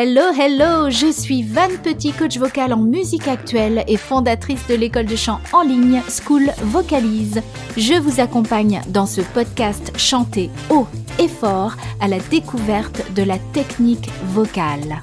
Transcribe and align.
Hello, 0.00 0.30
hello, 0.32 0.90
je 0.90 1.10
suis 1.10 1.42
Van 1.42 1.66
Petit, 1.82 2.12
coach 2.12 2.38
vocal 2.38 2.72
en 2.72 2.76
musique 2.76 3.26
actuelle 3.26 3.82
et 3.88 3.96
fondatrice 3.96 4.64
de 4.68 4.76
l'école 4.76 5.06
de 5.06 5.16
chant 5.16 5.40
en 5.52 5.62
ligne 5.62 6.00
School 6.08 6.52
Vocalise. 6.62 7.42
Je 7.76 7.94
vous 7.94 8.20
accompagne 8.20 8.80
dans 8.90 9.06
ce 9.06 9.22
podcast 9.22 9.90
chanté 9.98 10.50
haut 10.70 10.86
et 11.18 11.26
fort 11.26 11.74
à 12.00 12.06
la 12.06 12.20
découverte 12.30 13.12
de 13.14 13.24
la 13.24 13.40
technique 13.52 14.08
vocale. 14.26 15.02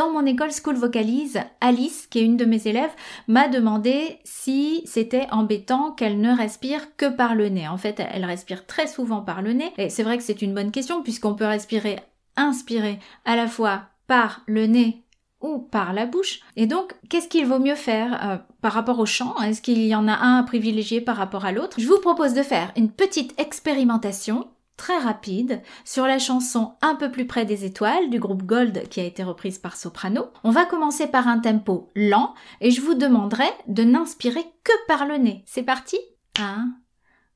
Dans 0.00 0.10
mon 0.10 0.24
école 0.24 0.50
School 0.50 0.76
Vocalise, 0.76 1.40
Alice, 1.60 2.06
qui 2.06 2.20
est 2.20 2.24
une 2.24 2.38
de 2.38 2.46
mes 2.46 2.66
élèves, 2.66 2.92
m'a 3.28 3.48
demandé 3.48 4.18
si 4.24 4.80
c'était 4.86 5.26
embêtant 5.30 5.92
qu'elle 5.92 6.22
ne 6.22 6.34
respire 6.34 6.96
que 6.96 7.10
par 7.10 7.34
le 7.34 7.50
nez. 7.50 7.68
En 7.68 7.76
fait, 7.76 8.02
elle 8.10 8.24
respire 8.24 8.64
très 8.64 8.86
souvent 8.86 9.20
par 9.20 9.42
le 9.42 9.52
nez. 9.52 9.74
Et 9.76 9.90
c'est 9.90 10.02
vrai 10.02 10.16
que 10.16 10.22
c'est 10.22 10.40
une 10.40 10.54
bonne 10.54 10.70
question 10.70 11.02
puisqu'on 11.02 11.34
peut 11.34 11.44
respirer, 11.44 11.98
inspirer 12.38 12.98
à 13.26 13.36
la 13.36 13.46
fois 13.46 13.82
par 14.06 14.40
le 14.46 14.64
nez 14.64 15.04
ou 15.42 15.58
par 15.58 15.92
la 15.92 16.06
bouche. 16.06 16.40
Et 16.56 16.66
donc, 16.66 16.94
qu'est-ce 17.10 17.28
qu'il 17.28 17.44
vaut 17.44 17.58
mieux 17.58 17.74
faire 17.74 18.26
euh, 18.26 18.36
par 18.62 18.72
rapport 18.72 19.00
au 19.00 19.06
chant? 19.06 19.36
Est-ce 19.42 19.60
qu'il 19.60 19.84
y 19.86 19.94
en 19.94 20.08
a 20.08 20.16
un 20.16 20.38
à 20.38 20.42
privilégier 20.44 21.02
par 21.02 21.16
rapport 21.16 21.44
à 21.44 21.52
l'autre? 21.52 21.78
Je 21.78 21.86
vous 21.86 22.00
propose 22.00 22.32
de 22.32 22.42
faire 22.42 22.72
une 22.74 22.90
petite 22.90 23.38
expérimentation 23.38 24.48
très 24.80 24.96
rapide 24.96 25.60
sur 25.84 26.06
la 26.06 26.18
chanson 26.18 26.72
Un 26.80 26.94
peu 26.94 27.10
plus 27.10 27.26
près 27.26 27.44
des 27.44 27.66
étoiles 27.66 28.08
du 28.08 28.18
groupe 28.18 28.44
Gold 28.44 28.88
qui 28.88 28.98
a 28.98 29.04
été 29.04 29.22
reprise 29.22 29.58
par 29.58 29.76
Soprano. 29.76 30.30
On 30.42 30.50
va 30.50 30.64
commencer 30.64 31.06
par 31.06 31.28
un 31.28 31.38
tempo 31.38 31.90
lent 31.94 32.34
et 32.62 32.70
je 32.70 32.80
vous 32.80 32.94
demanderai 32.94 33.44
de 33.68 33.84
n'inspirer 33.84 34.42
que 34.64 34.72
par 34.88 35.04
le 35.04 35.18
nez. 35.18 35.44
C'est 35.44 35.64
parti? 35.64 35.98
1, 36.38 36.72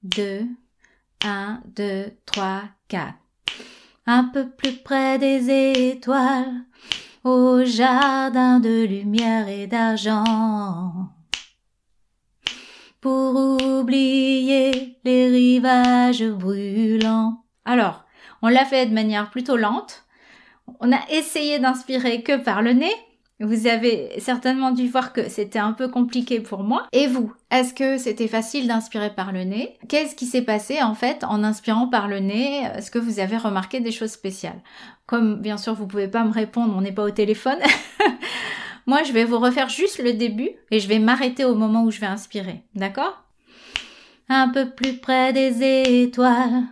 2, 0.05 0.47
1, 1.23 1.61
2, 1.77 2.13
3, 2.25 2.63
4. 2.89 3.13
Un 4.07 4.25
peu 4.25 4.49
plus 4.49 4.79
près 4.79 5.19
des 5.19 5.91
étoiles, 5.91 6.65
au 7.25 7.63
jardin 7.63 8.59
de 8.59 8.85
lumière 8.87 9.49
et 9.49 9.67
d'argent 9.67 11.11
pour 13.05 13.37
oublier 13.37 14.97
les 15.05 15.29
rivages 15.29 16.25
brûlants. 16.25 17.45
Alors, 17.67 18.03
on 18.41 18.49
l'a 18.49 18.65
fait 18.65 18.87
de 18.87 18.95
manière 18.95 19.29
plutôt 19.29 19.59
lente. 19.59 20.05
On 20.81 20.91
a 20.91 21.01
essayé 21.11 21.59
d'inspirer 21.59 22.23
que 22.23 22.43
par 22.43 22.63
le 22.63 22.73
nez. 22.73 22.95
Vous 23.41 23.67
avez 23.67 24.19
certainement 24.21 24.71
dû 24.71 24.89
voir 24.89 25.13
que 25.13 25.29
c'était 25.29 25.59
un 25.59 25.75
peu 25.75 25.89
compliqué 25.89 26.41
pour 26.41 26.63
moi. 26.63 26.87
Et 26.93 27.07
vous, 27.07 27.31
est-ce 27.51 27.75
que 27.75 27.99
c'était 27.99 28.27
facile 28.27 28.69
d'inspirer 28.69 29.15
par 29.15 29.33
le 29.33 29.45
nez? 29.45 29.77
Qu'est-ce 29.87 30.15
qui 30.15 30.25
s'est 30.25 30.41
passé 30.41 30.83
en 30.83 30.95
fait 30.95 31.25
en 31.25 31.45
inspirant 31.45 31.89
par 31.89 32.09
le 32.09 32.21
nez? 32.21 32.63
Est-ce 32.75 32.91
que 32.91 32.99
vous 32.99 33.21
avez 33.21 33.37
remarqué 33.37 33.81
des 33.81 33.93
choses 33.93 34.13
spéciales? 34.13 34.63
Comme 35.05 35.43
bien 35.43 35.59
sûr 35.59 35.75
vous 35.75 35.87
pouvez 35.87 36.09
pas 36.09 36.25
me 36.25 36.33
répondre, 36.33 36.75
on 36.75 36.81
n'est 36.81 36.91
pas 36.91 37.05
au 37.05 37.11
téléphone. 37.11 37.59
Moi, 38.87 39.03
je 39.03 39.13
vais 39.13 39.25
vous 39.25 39.39
refaire 39.39 39.69
juste 39.69 40.03
le 40.03 40.13
début 40.13 40.51
et 40.71 40.81
je 40.81 40.89
vais 40.89 40.99
m'arrêter 40.99 41.45
au 41.45 41.55
moment 41.55 41.85
où 41.85 41.91
je 41.91 42.01
vais 42.01 42.07
inspirer. 42.07 42.63
D'accord? 42.75 43.25
Un 44.29 44.49
peu 44.49 44.71
plus 44.71 44.99
près 44.99 45.33
des 45.33 46.03
étoiles, 46.03 46.63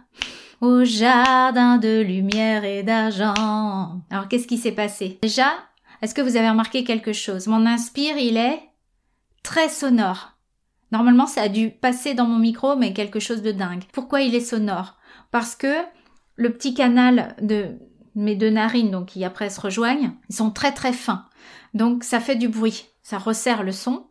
au 0.61 0.85
jardin 0.85 1.79
de 1.79 2.01
lumière 2.01 2.65
et 2.65 2.83
d'argent. 2.83 4.01
Alors, 4.11 4.29
qu'est-ce 4.29 4.47
qui 4.47 4.59
s'est 4.59 4.73
passé? 4.73 5.19
Déjà, 5.23 5.51
est-ce 6.01 6.15
que 6.15 6.23
vous 6.23 6.37
avez 6.37 6.49
remarqué 6.49 6.85
quelque 6.85 7.13
chose? 7.13 7.47
Mon 7.47 7.67
inspire, 7.67 8.17
il 8.17 8.37
est 8.37 8.61
très 9.43 9.69
sonore. 9.69 10.33
Normalement, 10.91 11.27
ça 11.27 11.43
a 11.43 11.49
dû 11.49 11.71
passer 11.71 12.15
dans 12.15 12.27
mon 12.27 12.39
micro, 12.39 12.77
mais 12.77 12.93
quelque 12.93 13.21
chose 13.21 13.43
de 13.43 13.53
dingue. 13.53 13.85
Pourquoi 13.93 14.21
il 14.21 14.35
est 14.35 14.41
sonore? 14.41 14.97
Parce 15.31 15.55
que 15.55 15.75
le 16.37 16.53
petit 16.53 16.75
canal 16.75 17.35
de 17.41 17.79
mes 18.15 18.37
deux 18.37 18.51
narines, 18.51 18.91
donc 18.91 19.07
qui 19.07 19.25
après 19.25 19.51
se 19.51 19.61
rejoignent, 19.61 20.13
ils 20.29 20.35
sont 20.35 20.51
très 20.51 20.73
très 20.73 20.93
fins. 20.93 21.27
Donc 21.75 22.05
ça 22.05 22.21
fait 22.21 22.37
du 22.37 22.49
bruit, 22.49 22.87
ça 23.03 23.19
resserre 23.19 23.63
le 23.63 23.73
son 23.73 24.07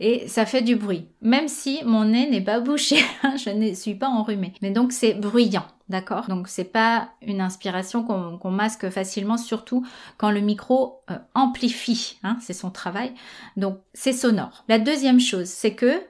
et 0.00 0.26
ça 0.28 0.44
fait 0.44 0.62
du 0.62 0.76
bruit. 0.76 1.08
Même 1.22 1.48
si 1.48 1.80
mon 1.84 2.04
nez 2.04 2.28
n'est 2.28 2.44
pas 2.44 2.60
bouché, 2.60 2.96
je 3.36 3.50
ne 3.50 3.74
suis 3.74 3.94
pas 3.94 4.08
enrhumée. 4.08 4.52
Mais 4.60 4.70
donc 4.70 4.92
c'est 4.92 5.14
bruyant, 5.14 5.66
d'accord? 5.88 6.28
Donc 6.28 6.48
c'est 6.48 6.64
pas 6.64 7.10
une 7.22 7.40
inspiration 7.40 8.02
qu'on 8.02 8.50
masque 8.50 8.90
facilement, 8.90 9.36
surtout 9.36 9.86
quand 10.18 10.30
le 10.30 10.40
micro 10.40 11.02
euh, 11.10 11.18
amplifie, 11.34 12.18
hein, 12.22 12.36
c'est 12.40 12.52
son 12.52 12.70
travail. 12.70 13.14
Donc 13.56 13.78
c'est 13.94 14.12
sonore. 14.12 14.64
La 14.68 14.78
deuxième 14.78 15.20
chose, 15.20 15.48
c'est 15.48 15.74
que 15.74 16.02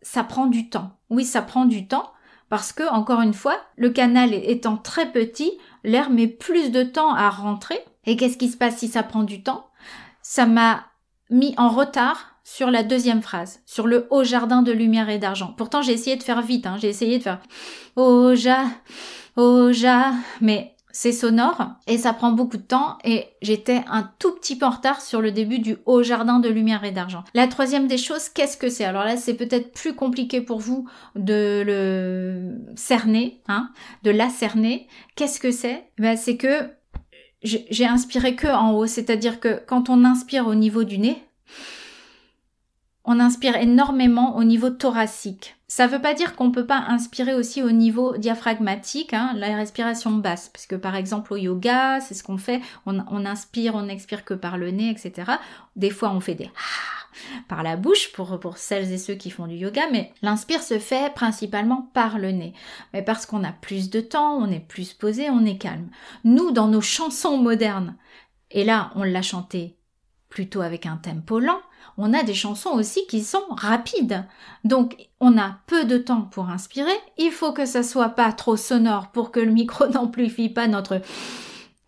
ça 0.00 0.24
prend 0.24 0.46
du 0.46 0.68
temps. 0.68 0.98
Oui, 1.10 1.24
ça 1.24 1.42
prend 1.42 1.64
du 1.64 1.86
temps 1.86 2.12
parce 2.52 2.74
que, 2.74 2.82
encore 2.82 3.22
une 3.22 3.32
fois, 3.32 3.56
le 3.76 3.88
canal 3.88 4.34
étant 4.34 4.76
très 4.76 5.10
petit, 5.10 5.52
l'air 5.84 6.10
met 6.10 6.26
plus 6.26 6.70
de 6.70 6.82
temps 6.82 7.14
à 7.14 7.30
rentrer. 7.30 7.78
Et 8.04 8.14
qu'est-ce 8.18 8.36
qui 8.36 8.50
se 8.50 8.58
passe 8.58 8.76
si 8.76 8.88
ça 8.88 9.02
prend 9.02 9.22
du 9.22 9.42
temps? 9.42 9.70
Ça 10.20 10.44
m'a 10.44 10.84
mis 11.30 11.54
en 11.56 11.70
retard 11.70 12.36
sur 12.44 12.70
la 12.70 12.82
deuxième 12.82 13.22
phrase, 13.22 13.60
sur 13.64 13.86
le 13.86 14.06
haut 14.10 14.22
jardin 14.22 14.60
de 14.60 14.70
lumière 14.70 15.08
et 15.08 15.16
d'argent. 15.16 15.54
Pourtant, 15.56 15.80
j'ai 15.80 15.94
essayé 15.94 16.16
de 16.16 16.22
faire 16.22 16.42
vite, 16.42 16.66
hein, 16.66 16.76
j'ai 16.78 16.90
essayé 16.90 17.16
de 17.16 17.22
faire 17.22 17.40
au 17.96 18.34
ja, 18.34 18.66
au 19.38 19.72
ja, 19.72 20.12
mais 20.42 20.76
c'est 20.92 21.12
sonore 21.12 21.70
et 21.86 21.98
ça 21.98 22.12
prend 22.12 22.32
beaucoup 22.32 22.58
de 22.58 22.62
temps 22.62 22.98
et 23.02 23.26
j'étais 23.40 23.82
un 23.88 24.10
tout 24.18 24.32
petit 24.32 24.56
peu 24.56 24.66
en 24.66 24.70
retard 24.70 25.00
sur 25.00 25.20
le 25.20 25.32
début 25.32 25.58
du 25.58 25.76
haut 25.86 26.02
jardin 26.02 26.38
de 26.38 26.48
lumière 26.48 26.84
et 26.84 26.92
d'argent. 26.92 27.24
La 27.34 27.48
troisième 27.48 27.88
des 27.88 27.98
choses, 27.98 28.28
qu'est-ce 28.28 28.56
que 28.56 28.68
c'est? 28.68 28.84
Alors 28.84 29.04
là, 29.04 29.16
c'est 29.16 29.34
peut-être 29.34 29.72
plus 29.72 29.94
compliqué 29.94 30.40
pour 30.40 30.60
vous 30.60 30.88
de 31.16 31.62
le 31.66 32.76
cerner, 32.76 33.40
hein, 33.48 33.70
de 34.02 34.10
la 34.10 34.28
cerner. 34.28 34.86
Qu'est-ce 35.16 35.40
que 35.40 35.50
c'est? 35.50 35.84
Ben, 35.98 36.16
C'est 36.16 36.36
que 36.36 36.70
j'ai 37.42 37.86
inspiré 37.86 38.36
que 38.36 38.46
en 38.46 38.72
haut, 38.72 38.86
c'est-à-dire 38.86 39.40
que 39.40 39.60
quand 39.66 39.88
on 39.88 40.04
inspire 40.04 40.46
au 40.46 40.54
niveau 40.54 40.84
du 40.84 40.98
nez, 40.98 41.24
on 43.04 43.18
inspire 43.18 43.56
énormément 43.56 44.36
au 44.36 44.44
niveau 44.44 44.70
thoracique. 44.70 45.56
Ça 45.66 45.86
ne 45.86 45.92
veut 45.92 46.02
pas 46.02 46.14
dire 46.14 46.36
qu'on 46.36 46.48
ne 46.48 46.52
peut 46.52 46.66
pas 46.66 46.84
inspirer 46.88 47.34
aussi 47.34 47.62
au 47.62 47.70
niveau 47.70 48.16
diaphragmatique, 48.18 49.14
hein, 49.14 49.32
la 49.36 49.56
respiration 49.56 50.10
basse, 50.12 50.50
parce 50.50 50.66
que 50.66 50.76
par 50.76 50.94
exemple 50.94 51.32
au 51.32 51.36
yoga, 51.36 52.00
c'est 52.00 52.14
ce 52.14 52.22
qu'on 52.22 52.36
fait, 52.36 52.60
on, 52.84 53.24
inspire, 53.24 53.74
on 53.74 53.84
n'expire 53.84 54.24
que 54.24 54.34
par 54.34 54.58
le 54.58 54.70
nez, 54.70 54.90
etc. 54.90 55.32
Des 55.74 55.90
fois 55.90 56.10
on 56.10 56.20
fait 56.20 56.34
des 56.34 56.50
par 57.48 57.62
la 57.62 57.76
bouche 57.76 58.12
pour, 58.12 58.38
pour 58.38 58.58
celles 58.58 58.92
et 58.92 58.98
ceux 58.98 59.14
qui 59.14 59.30
font 59.30 59.46
du 59.46 59.56
yoga, 59.56 59.82
mais 59.90 60.12
l'inspire 60.20 60.62
se 60.62 60.78
fait 60.78 61.12
principalement 61.14 61.90
par 61.94 62.18
le 62.18 62.32
nez. 62.32 62.52
Mais 62.92 63.02
parce 63.02 63.26
qu'on 63.26 63.42
a 63.42 63.52
plus 63.52 63.90
de 63.90 64.00
temps, 64.00 64.36
on 64.36 64.50
est 64.50 64.60
plus 64.60 64.92
posé, 64.92 65.30
on 65.30 65.44
est 65.44 65.58
calme. 65.58 65.88
Nous, 66.24 66.50
dans 66.50 66.68
nos 66.68 66.82
chansons 66.82 67.38
modernes, 67.38 67.96
et 68.50 68.64
là 68.64 68.92
on 68.94 69.02
l'a 69.02 69.22
chanté 69.22 69.78
plutôt 70.32 70.62
avec 70.62 70.86
un 70.86 70.96
tempo 70.96 71.38
lent, 71.38 71.60
on 71.98 72.14
a 72.14 72.22
des 72.22 72.32
chansons 72.34 72.70
aussi 72.70 73.06
qui 73.06 73.22
sont 73.22 73.44
rapides. 73.50 74.24
Donc 74.64 74.96
on 75.20 75.36
a 75.36 75.58
peu 75.66 75.84
de 75.84 75.98
temps 75.98 76.22
pour 76.22 76.48
inspirer, 76.48 76.96
il 77.18 77.30
faut 77.30 77.52
que 77.52 77.66
ça 77.66 77.82
soit 77.82 78.08
pas 78.08 78.32
trop 78.32 78.56
sonore 78.56 79.12
pour 79.12 79.30
que 79.30 79.40
le 79.40 79.52
micro 79.52 79.86
n'amplifie 79.92 80.48
pas 80.48 80.66
notre 80.66 81.02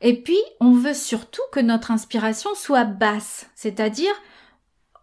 et 0.01 0.21
puis, 0.21 0.39
on 0.61 0.73
veut 0.73 0.93
surtout 0.93 1.41
que 1.51 1.61
notre 1.61 1.91
inspiration 1.91 2.51
soit 2.55 2.85
basse, 2.85 3.49
c'est-à-dire 3.55 4.13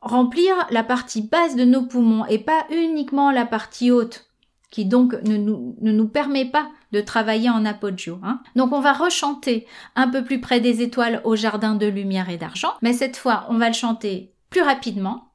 remplir 0.02 0.53
la 0.69 0.84
partie 0.84 1.23
basse 1.23 1.56
de 1.56 1.66
nos 1.66 1.81
poumons 1.81 2.25
et 2.28 2.38
pas 2.38 2.66
uniquement 2.69 3.31
la 3.31 3.47
partie 3.47 3.90
haute 3.90 4.31
qui 4.72 4.86
donc 4.86 5.14
ne 5.24 5.38
nous, 5.38 5.76
ne 5.82 5.92
nous 5.92 6.08
permet 6.08 6.46
pas 6.46 6.70
de 6.92 7.02
travailler 7.02 7.50
en 7.50 7.66
apogeo. 7.66 8.20
Hein. 8.24 8.42
Donc 8.56 8.72
on 8.72 8.80
va 8.80 8.94
rechanter 8.94 9.68
un 9.96 10.08
peu 10.08 10.24
plus 10.24 10.42
près 10.42 10.59
des 10.59 10.82
étoiles 10.82 11.22
au 11.24 11.36
jardin 11.36 11.76
de 11.76 11.86
lumière 11.86 12.30
et 12.30 12.38
d'argent, 12.38 12.74
mais 12.82 12.94
cette 12.94 13.18
fois 13.18 13.46
on 13.50 13.58
va 13.58 13.68
le 13.68 13.76
chanter 13.76 14.34
plus 14.50 14.62
rapidement 14.62 15.32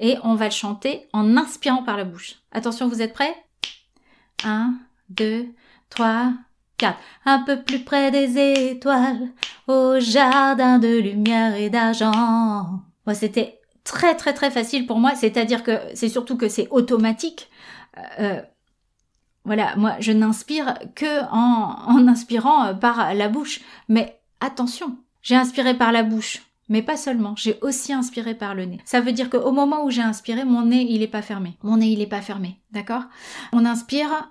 et 0.00 0.16
on 0.22 0.34
va 0.34 0.46
le 0.46 0.52
chanter 0.52 1.08
en 1.12 1.36
inspirant 1.36 1.82
par 1.82 1.96
la 1.96 2.04
bouche. 2.04 2.36
Attention, 2.52 2.88
vous 2.88 3.02
êtes 3.02 3.14
prêts? 3.14 3.34
1, 4.44 4.74
2, 5.10 5.48
3, 5.90 6.32
4. 6.76 6.96
Un 7.24 7.40
peu 7.40 7.62
plus 7.62 7.80
près 7.80 8.10
des 8.10 8.70
étoiles 8.70 9.28
au 9.66 9.98
jardin 9.98 10.78
de 10.78 10.88
lumière 10.88 11.56
et 11.56 11.70
d'argent. 11.70 12.82
Bon, 13.06 13.14
C'était 13.14 13.60
très 13.84 14.14
très 14.14 14.34
très 14.34 14.50
facile 14.50 14.86
pour 14.86 14.98
moi, 14.98 15.14
c'est-à-dire 15.14 15.62
que 15.62 15.80
c'est 15.94 16.08
surtout 16.08 16.36
que 16.36 16.48
c'est 16.48 16.68
automatique. 16.70 17.48
Euh, 17.96 18.02
euh, 18.20 18.42
voilà, 19.48 19.74
moi 19.76 19.96
je 19.98 20.12
n'inspire 20.12 20.74
que 20.94 21.24
en, 21.32 22.06
inspirant 22.06 22.66
euh, 22.66 22.74
par 22.74 23.14
la 23.14 23.30
bouche. 23.30 23.62
Mais 23.88 24.20
attention, 24.40 24.98
j'ai 25.22 25.36
inspiré 25.36 25.72
par 25.72 25.90
la 25.90 26.02
bouche, 26.02 26.42
mais 26.68 26.82
pas 26.82 26.98
seulement, 26.98 27.34
j'ai 27.34 27.58
aussi 27.62 27.94
inspiré 27.94 28.34
par 28.34 28.54
le 28.54 28.66
nez. 28.66 28.78
Ça 28.84 29.00
veut 29.00 29.12
dire 29.12 29.30
qu'au 29.30 29.50
moment 29.50 29.84
où 29.84 29.90
j'ai 29.90 30.02
inspiré, 30.02 30.44
mon 30.44 30.66
nez 30.66 30.86
il 30.90 31.02
est 31.02 31.08
pas 31.08 31.22
fermé. 31.22 31.56
Mon 31.62 31.78
nez 31.78 31.88
il 31.88 32.02
est 32.02 32.06
pas 32.06 32.20
fermé, 32.20 32.60
d'accord? 32.72 33.04
On 33.52 33.64
inspire 33.64 34.30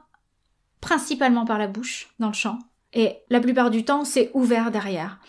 principalement 0.81 1.45
par 1.45 1.57
la 1.57 1.67
bouche 1.67 2.09
dans 2.19 2.27
le 2.27 2.33
chant, 2.33 2.59
et 2.93 3.15
la 3.31 3.39
plupart 3.39 3.71
du 3.71 3.83
temps 3.83 4.05
c'est 4.05 4.29
ouvert 4.35 4.69
derrière. 4.69 5.19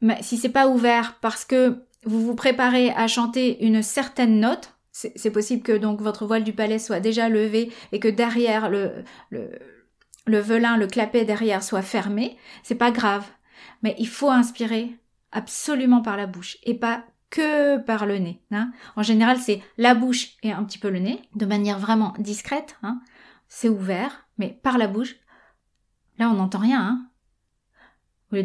Mais 0.00 0.22
si 0.22 0.36
c'est 0.36 0.48
pas 0.48 0.68
ouvert 0.68 1.18
parce 1.20 1.44
que 1.44 1.82
vous 2.04 2.24
vous 2.24 2.36
préparez 2.36 2.90
à 2.90 3.08
chanter 3.08 3.64
une 3.66 3.82
certaine 3.82 4.38
note, 4.38 4.74
c'est 5.14 5.30
possible 5.30 5.62
que 5.62 5.76
donc 5.76 6.00
votre 6.00 6.26
voile 6.26 6.44
du 6.44 6.52
palais 6.52 6.78
soit 6.78 7.00
déjà 7.00 7.28
levé 7.28 7.72
et 7.92 8.00
que 8.00 8.08
derrière 8.08 8.70
le, 8.70 9.04
velin, 10.26 10.76
le 10.76 10.86
clapet 10.86 11.24
derrière 11.24 11.62
soit 11.62 11.82
fermé, 11.82 12.36
c'est 12.62 12.74
pas 12.74 12.90
grave. 12.90 13.26
Mais 13.82 13.94
il 13.98 14.08
faut 14.08 14.30
inspirer 14.30 14.96
absolument 15.32 16.02
par 16.02 16.16
la 16.16 16.26
bouche 16.26 16.58
et 16.64 16.74
pas 16.74 17.04
que 17.30 17.78
par 17.78 18.06
le 18.06 18.18
nez. 18.18 18.42
Hein. 18.50 18.72
En 18.96 19.02
général, 19.02 19.38
c'est 19.38 19.62
la 19.78 19.94
bouche 19.94 20.36
et 20.42 20.52
un 20.52 20.64
petit 20.64 20.78
peu 20.78 20.90
le 20.90 20.98
nez, 20.98 21.22
de 21.34 21.46
manière 21.46 21.78
vraiment 21.78 22.14
discrète. 22.18 22.76
Hein. 22.82 23.00
C'est 23.48 23.68
ouvert, 23.68 24.26
mais 24.38 24.58
par 24.62 24.78
la 24.78 24.88
bouche. 24.88 25.16
Là, 26.18 26.28
on 26.28 26.34
n'entend 26.34 26.58
rien. 26.58 26.80
Hein. 26.80 27.06
Au. 28.32 28.42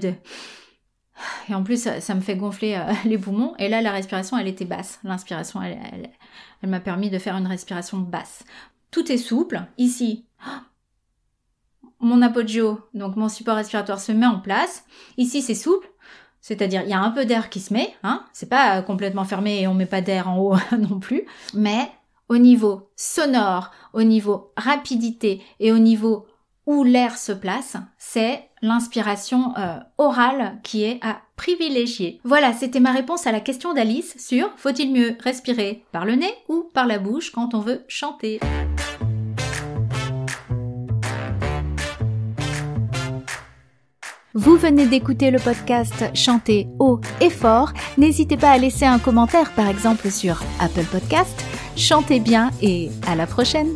Et 1.49 1.53
en 1.53 1.63
plus, 1.63 1.81
ça, 1.99 2.15
me 2.15 2.21
fait 2.21 2.35
gonfler 2.35 2.75
euh, 2.75 2.93
les 3.05 3.17
poumons. 3.17 3.53
Et 3.57 3.69
là, 3.69 3.81
la 3.81 3.91
respiration, 3.91 4.37
elle 4.37 4.47
était 4.47 4.65
basse. 4.65 4.99
L'inspiration, 5.03 5.61
elle, 5.61 6.09
m'a 6.63 6.79
permis 6.79 7.09
de 7.09 7.19
faire 7.19 7.35
une 7.35 7.47
respiration 7.47 7.97
basse. 7.97 8.43
Tout 8.91 9.11
est 9.11 9.17
souple. 9.17 9.61
Ici, 9.77 10.25
mon 11.99 12.21
apogeo, 12.21 12.79
donc 12.93 13.15
mon 13.15 13.29
support 13.29 13.55
respiratoire 13.55 13.99
se 13.99 14.11
met 14.11 14.25
en 14.25 14.39
place. 14.39 14.85
Ici, 15.17 15.41
c'est 15.41 15.55
souple. 15.55 15.87
C'est-à-dire, 16.41 16.83
il 16.83 16.89
y 16.89 16.93
a 16.93 17.01
un 17.01 17.09
peu 17.09 17.25
d'air 17.25 17.49
qui 17.49 17.59
se 17.59 17.73
met, 17.73 17.95
hein. 18.03 18.23
C'est 18.31 18.49
pas 18.49 18.83
complètement 18.83 19.25
fermé 19.25 19.61
et 19.61 19.67
on 19.67 19.73
met 19.73 19.87
pas 19.87 20.01
d'air 20.01 20.29
en 20.29 20.37
haut 20.37 20.55
non 20.77 20.99
plus. 20.99 21.23
Mais 21.55 21.89
au 22.29 22.37
niveau 22.37 22.91
sonore, 22.95 23.71
au 23.93 24.03
niveau 24.03 24.53
rapidité 24.55 25.41
et 25.59 25.71
au 25.71 25.79
niveau 25.79 26.27
où 26.67 26.83
l'air 26.83 27.17
se 27.17 27.31
place, 27.31 27.77
c'est 27.97 28.47
l'inspiration 28.65 29.53
euh, 29.57 29.77
orale 29.97 30.57
qui 30.63 30.83
est 30.83 30.99
à 31.01 31.21
privilégier. 31.35 32.19
Voilà, 32.23 32.53
c'était 32.53 32.79
ma 32.79 32.91
réponse 32.91 33.27
à 33.27 33.31
la 33.31 33.39
question 33.39 33.73
d'Alice 33.73 34.15
sur 34.17 34.49
faut-il 34.57 34.91
mieux 34.91 35.15
respirer 35.23 35.83
par 35.91 36.05
le 36.05 36.15
nez 36.15 36.33
ou 36.49 36.69
par 36.73 36.87
la 36.87 36.99
bouche 36.99 37.31
quand 37.31 37.53
on 37.53 37.59
veut 37.59 37.83
chanter. 37.87 38.39
Vous 44.33 44.57
venez 44.57 44.85
d'écouter 44.85 45.31
le 45.31 45.39
podcast 45.39 46.03
Chanter 46.13 46.67
haut 46.79 46.99
et 47.21 47.29
fort. 47.29 47.71
N'hésitez 47.97 48.35
pas 48.35 48.51
à 48.51 48.57
laisser 48.57 48.85
un 48.85 48.99
commentaire 48.99 49.53
par 49.53 49.69
exemple 49.69 50.11
sur 50.11 50.43
Apple 50.59 50.83
Podcast. 50.91 51.45
Chantez 51.77 52.19
bien 52.19 52.51
et 52.61 52.89
à 53.07 53.15
la 53.15 53.27
prochaine 53.27 53.75